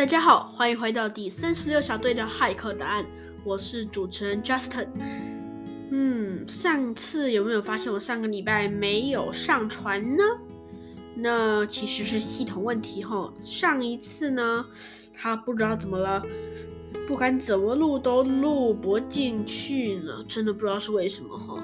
[0.00, 3.04] 大家好，欢迎回到第三十六小队的骇客答案，
[3.44, 4.86] 我是主持人 Justin。
[5.90, 10.24] 嗯，上次有没有发现我上个礼拜没有上传呢？
[11.14, 13.30] 那其实是系统问题哈。
[13.40, 14.64] 上一次呢，
[15.12, 16.24] 他不知道怎么了，
[17.06, 21.62] 不管怎么录都录不进去呢，真的不知道是为什么哈。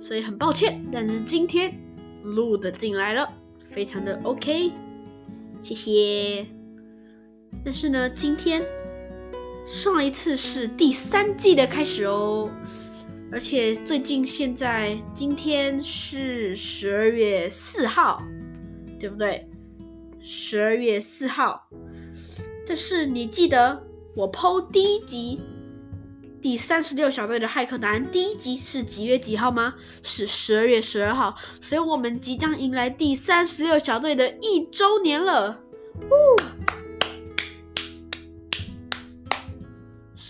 [0.00, 1.72] 所以很抱歉，但是今天
[2.24, 3.32] 录的进来了，
[3.70, 4.72] 非常的 OK，
[5.60, 6.44] 谢谢。
[7.64, 8.64] 但是呢，今天
[9.66, 12.50] 上一次是第三季的开始哦，
[13.30, 18.22] 而且最近现在今天是十二月四号，
[18.98, 19.48] 对不对？
[20.20, 21.68] 十二月四号。
[22.66, 23.82] 但是你记得
[24.14, 25.40] 我 PO 第一集
[26.40, 29.74] 第三十六小队的骇客男第一集是几月几号吗？
[30.02, 35.60] 是十二月十二号，所以我们即将迎来第三十六小队的一周年了。
[35.96, 36.40] 呜！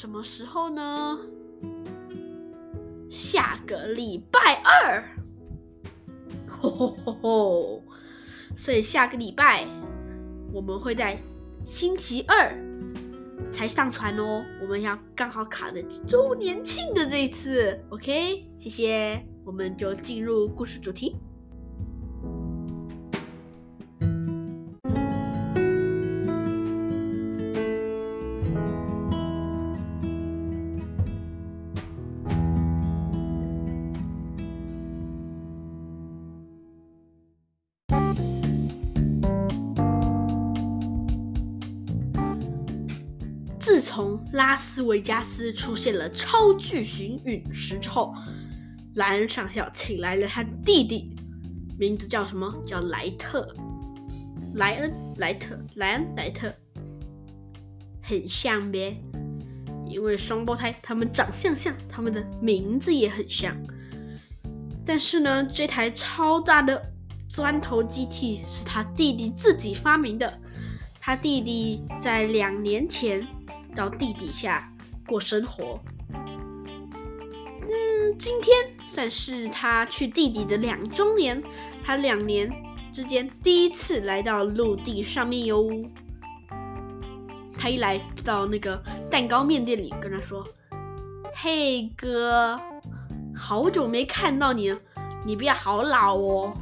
[0.00, 1.18] 什么时候呢？
[3.10, 5.04] 下个礼拜二，
[6.48, 7.82] 吼吼吼吼！
[8.56, 9.68] 所以下个礼拜
[10.54, 11.18] 我们会在
[11.66, 12.50] 星期二
[13.52, 14.42] 才上传哦。
[14.62, 18.46] 我们要刚好卡的周年庆的这一次，OK？
[18.56, 21.18] 谢谢，我们就进入故事主题。
[43.70, 48.12] 自从拉斯维加斯出现了超巨型陨石之后，
[48.96, 51.14] 莱恩上校请来了他弟弟，
[51.78, 52.52] 名字叫什么？
[52.66, 53.54] 叫莱特，
[54.54, 56.52] 莱恩，莱特，莱恩，莱特，
[58.02, 59.00] 很像呗，
[59.86, 63.56] 因为双胞胎，他们长相像，他们的名字也很像。
[64.84, 66.82] 但是呢，这台超大的
[67.28, 70.40] 钻头机器是他弟弟自己发明的，
[71.00, 73.24] 他弟弟在两年前。
[73.74, 74.70] 到地底下
[75.06, 75.80] 过生活。
[76.12, 81.40] 嗯，今天算是他去地底的两周年，
[81.84, 82.50] 他两年
[82.90, 85.68] 之间第一次来到陆地上面哟。
[87.56, 90.46] 他一来到那个蛋糕面店里，跟他说
[91.34, 92.58] ：“嘿哥，
[93.36, 94.78] 好久没看到你了，
[95.24, 96.56] 你不要好老哦。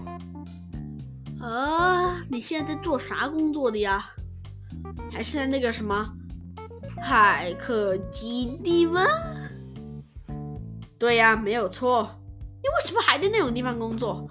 [1.41, 4.04] 啊，你现在在做啥工作的呀？
[5.10, 6.14] 还是在那个什么？”
[7.00, 9.04] 海客基地吗？
[10.98, 12.10] 对呀，没有错。
[12.62, 14.28] 你为什么还在那种地方工作？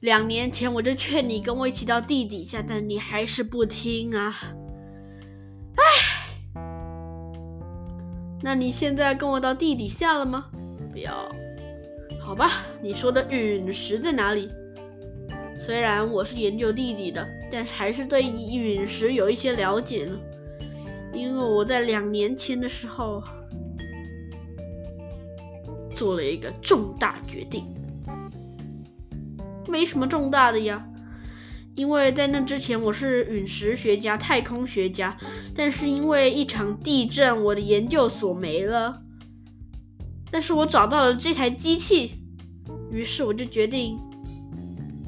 [0.00, 4.34] 两年前我就劝你跟我一起到地底下，但你还是不听啊！
[5.76, 6.60] 唉，
[8.42, 10.46] 那你现在跟我到地底下了吗？
[10.92, 11.12] 不要。
[12.20, 12.50] 好吧，
[12.80, 14.48] 你说的陨石在哪里？
[15.58, 20.18] 虽然我是研究地底的，但是还是对陨石有一些了解呢。
[21.12, 23.22] 因为我在两年前的时候
[25.94, 27.64] 做了一个重大决定，
[29.68, 30.86] 没什么重大的呀。
[31.74, 35.16] 因为在那之前我是陨石学家、太空学家，
[35.54, 39.02] 但是因为一场地震，我的研究所没了。
[40.30, 42.22] 但是我找到了这台机器，
[42.90, 43.98] 于是我就决定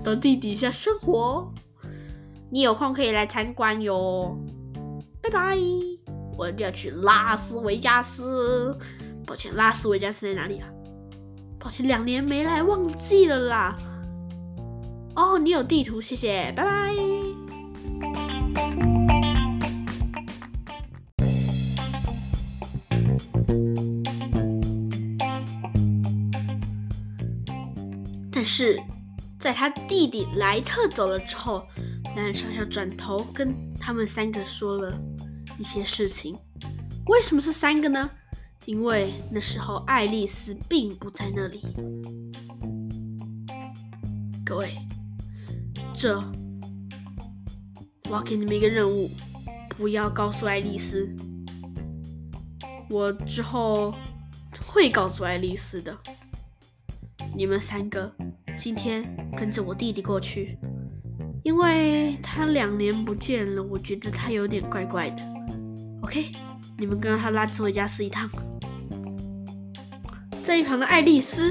[0.03, 1.53] 到地底下生活。
[2.51, 4.39] 你有空可以来参观哟。
[5.23, 5.59] 拜拜！
[6.37, 8.77] 我要去拉斯维加斯。
[9.27, 10.69] 抱歉，拉斯维加斯在哪里啊？
[11.59, 13.77] 抱歉，两年没来，忘记了啦。
[15.17, 16.95] 哦，你有地图，谢谢，拜拜。
[28.31, 28.79] 但是，
[29.39, 31.67] 在他弟弟莱特走了之后，
[32.15, 34.99] 男人上校转头跟他们三个说了。
[35.59, 36.37] 一些事情，
[37.07, 38.11] 为什么是三个呢？
[38.67, 41.63] 因为那时候爱丽丝并不在那里。
[44.45, 44.77] 各位，
[45.93, 46.19] 这
[48.09, 49.11] 我要给你们一个任务，
[49.71, 51.15] 不要告诉爱丽丝。
[52.91, 53.95] 我之后
[54.67, 55.97] 会告诉爱丽丝的。
[57.37, 58.15] 你们三个
[58.57, 59.05] 今天
[59.37, 60.57] 跟着我弟弟过去，
[61.43, 65.34] 因为他两年不见了，我觉得他有点怪怪的。
[66.05, 66.27] OK，
[66.77, 68.29] 你们跟他拉斯维加斯一趟，
[70.43, 71.51] 在一旁的爱丽丝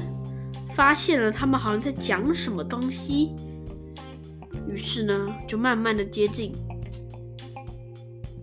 [0.76, 3.34] 发现了他们好像在讲什么东西，
[4.70, 6.52] 于是呢就慢慢的接近。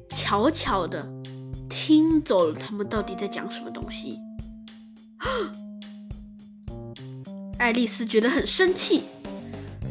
[0.09, 1.09] 悄悄的
[1.69, 4.19] 听走了他们到底在讲什么东西。
[7.57, 9.05] 爱丽丝觉得很生气。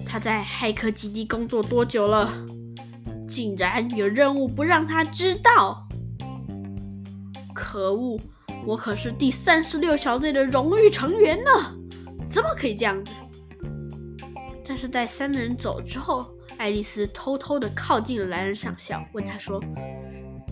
[0.05, 2.29] 她在骇客基地工作多久了？
[3.25, 5.87] 竟然有任务不让她知道！
[7.59, 8.17] 可恶，
[8.65, 11.51] 我可是第三十六小队的荣誉成员呢，
[12.25, 13.11] 怎么可以这样子？
[14.65, 16.25] 但是在三人走之后，
[16.57, 19.61] 爱丽丝偷偷的靠近了莱恩上校，问他说：“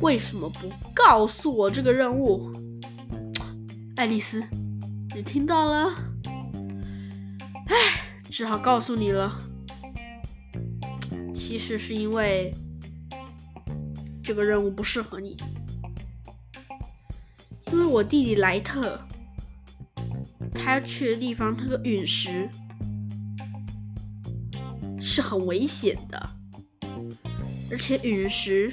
[0.01, 2.51] 为什么不告诉我这个任务？”
[3.95, 4.43] 爱丽丝，
[5.15, 5.93] 你听到了？
[7.67, 7.75] 唉，
[8.29, 9.33] 只好告诉你了。
[11.33, 12.53] 其实是因为
[14.21, 15.37] 这个任务不适合你，
[17.87, 18.99] 我弟弟莱特，
[20.53, 22.49] 他要去的地方那个陨石
[24.99, 26.29] 是很危险的，
[27.71, 28.71] 而且陨石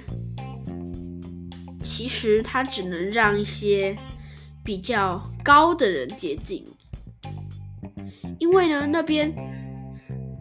[1.82, 3.96] 其实它只能让一些
[4.62, 6.66] 比较高的人接近，
[8.38, 9.32] 因为呢那边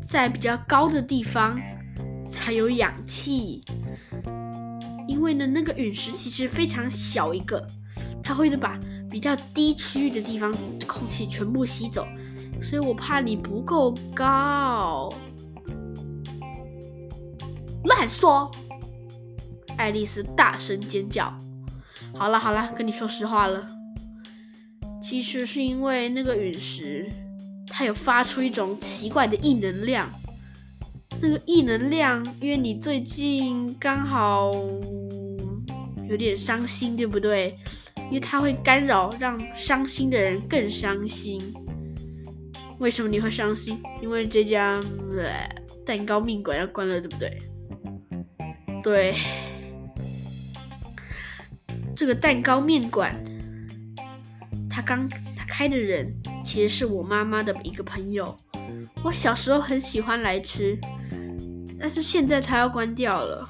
[0.04, 1.60] 在比较高的地方。
[2.30, 3.64] 才有氧气，
[5.08, 7.68] 因为呢，那个陨石其实非常小一个，
[8.24, 8.80] 它会把
[9.10, 10.56] 比较低区域的地方
[10.88, 12.08] 空气全部吸走，
[12.62, 15.14] 所以我怕你不够高。
[17.84, 18.50] 乱说！
[19.78, 21.32] 爱丽丝大声尖叫。
[22.16, 23.68] 好了好了，跟你说实话了，
[25.02, 27.12] 其实是因为那个陨石，
[27.68, 30.10] 它有发出一种奇怪的异能量。
[31.20, 34.52] 那个异能量，因为你最近刚好
[36.08, 37.58] 有点伤心，对不对？
[38.14, 41.52] 因为它会干扰，让伤心的人更伤心。
[42.78, 43.82] 为什么你会伤心？
[44.04, 44.80] 因为这家
[45.84, 47.36] 蛋糕面馆要关了，对不对？
[48.84, 49.16] 对，
[51.96, 53.16] 这个蛋糕面馆，
[54.70, 56.16] 他刚他开的人
[56.46, 58.38] 其实是我妈妈的一个朋友，
[59.04, 60.80] 我小时候很喜欢来吃。
[61.80, 63.50] 但是现在他要关掉了，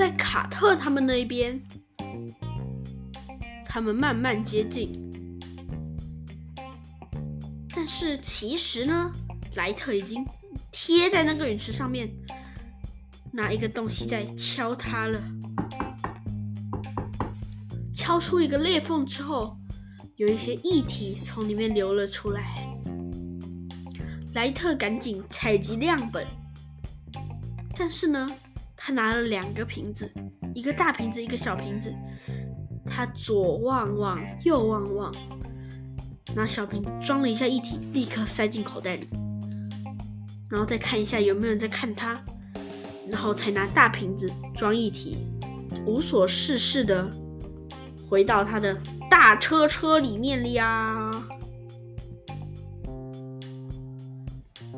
[0.00, 1.60] 在卡特他们那边，
[3.66, 4.98] 他们慢慢接近，
[7.76, 9.12] 但是其实呢，
[9.56, 10.24] 莱特已经
[10.72, 12.10] 贴在那个陨石上面，
[13.30, 15.20] 拿一个东西在敲它了。
[17.94, 19.54] 敲出一个裂缝之后，
[20.16, 22.66] 有一些液体从里面流了出来。
[24.32, 26.26] 莱特赶紧采集样本，
[27.76, 28.30] 但是呢，
[28.82, 30.10] 他拿了两个瓶子，
[30.54, 31.94] 一个大瓶子，一个小瓶子。
[32.86, 35.14] 他左望望，右望望，
[36.34, 39.06] 拿小瓶装了一下液体，立刻塞进口袋里，
[40.48, 42.18] 然后再看一下有没有人在看他，
[43.10, 45.18] 然后才拿大瓶子装液体，
[45.84, 47.06] 无所事事的。
[48.08, 48.76] 回到他的
[49.10, 51.10] 大车车里面了呀。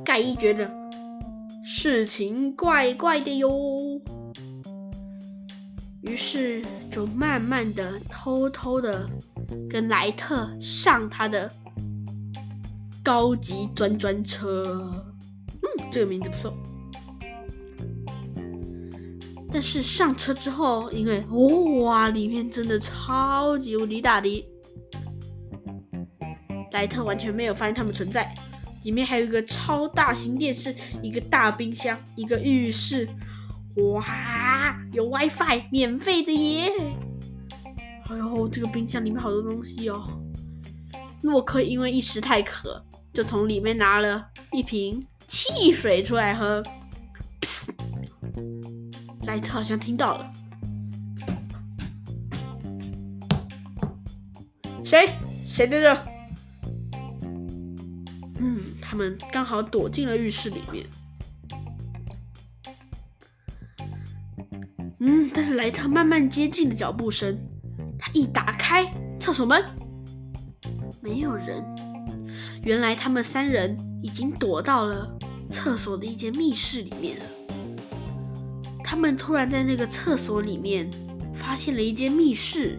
[0.05, 0.69] 盖伊觉得
[1.74, 3.50] 事情怪怪的哟，
[6.02, 9.08] 于是就慢慢的、偷偷的
[9.70, 11.50] 跟莱特上他的
[13.02, 14.93] 高级钻钻车。
[15.48, 16.55] 嗯，这个名字不错。
[19.50, 21.24] 但是上车之后，因为
[21.81, 24.46] 哇，里面真的超级无敌大的，
[26.72, 28.31] 莱特完全没有发现他们存在。
[28.82, 33.08] 里面还有一个超大型电视，一个大冰箱，一个浴室，
[33.77, 36.70] 哇，有 WiFi，免费的耶！
[38.08, 40.05] 哎呦，这个冰箱里面好多东西哦。
[41.22, 46.62] 洛克因为一时太渴，就从里面拿了一瓶汽水出来喝。
[49.24, 50.32] 莱特好像听到了，
[54.84, 55.10] 谁？
[55.44, 56.11] 谁在这？
[58.93, 60.84] 他们刚好躲进了浴室里面。
[65.01, 67.39] 嗯，但是莱特慢慢接近的脚步声，
[67.99, 68.84] 他一打开
[69.19, 69.65] 厕所门，
[71.01, 71.65] 没有人。
[72.65, 75.11] 原来他们三人已经躲到了
[75.51, 77.25] 厕所的一间密室里面了。
[78.84, 80.91] 他们突然在那个厕所里面
[81.34, 82.79] 发现了一间密室，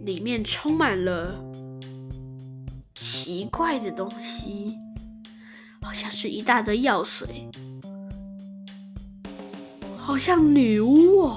[0.00, 1.38] 里面充满了
[3.26, 4.78] 奇怪的东西，
[5.82, 7.50] 好像是一大堆药水，
[9.96, 11.36] 好像女巫哦，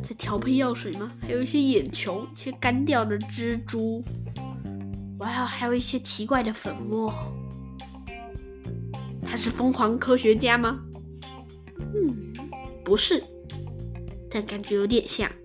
[0.00, 1.10] 在调配药水吗？
[1.20, 4.04] 还有一些眼球，一些干掉的蜘蛛，
[5.18, 7.12] 哇，还有一些奇怪的粉末。
[9.20, 10.78] 他是疯狂科学家吗？
[11.76, 12.32] 嗯，
[12.84, 13.20] 不是，
[14.30, 15.28] 但感觉有点像。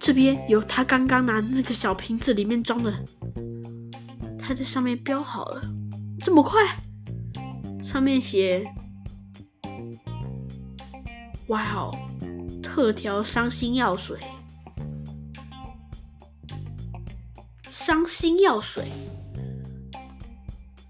[0.00, 2.94] 这边有他刚刚拿那个小瓶子里面装的，
[4.46, 5.60] 他在上面标好了，
[6.20, 6.64] 这么快？
[7.82, 8.64] 上面写，
[11.48, 11.90] 哇哦，
[12.62, 14.20] 特调伤心药水，
[17.68, 18.92] 伤心药水，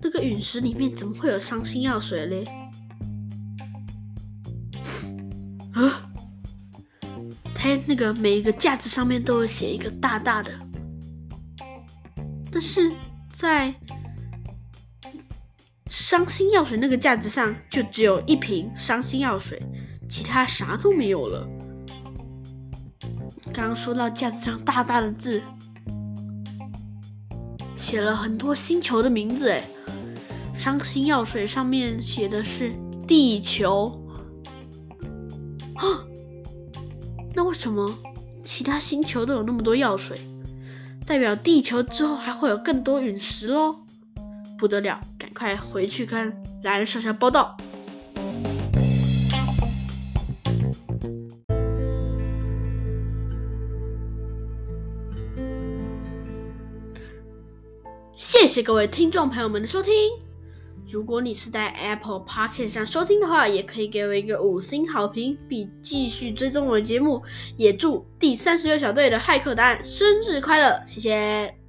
[0.02, 2.44] 那个陨石里面怎么会有伤心药水嘞？
[5.72, 6.10] 啊？
[7.62, 10.52] 哎，那个每一个架子上面都会写一个大大的，
[12.52, 12.92] 但是
[13.38, 13.74] 在
[15.84, 19.62] 伤心药水那个架子上就只有一瓶伤心药水，
[20.08, 21.46] 其他啥都没有了。
[23.52, 25.42] 刚刚说到架子上大大的字，
[27.76, 29.62] 写了很多星球的名字，哎，
[30.54, 32.72] 伤心药水上面写的是
[33.06, 34.02] 地球。
[35.74, 35.84] 啊
[37.34, 37.94] 那为什么
[38.42, 40.18] 其他星球都有那么多药水？
[41.06, 43.76] 代表地球之后还会有更多陨石喽？
[44.58, 47.56] 不得了，赶快回去看来人上校报道。
[58.14, 59.92] 谢谢各位听众朋友们的收听。
[60.96, 67.22] 如果你是在 Apple Podcast 上收听的话，也可以给我一个五星好评，并继续追踪我的节目。
[67.58, 70.82] 也祝第三十六小队的骇客答案生日快乐！
[70.86, 71.65] 谢谢。